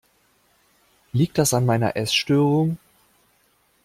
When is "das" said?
1.37-1.53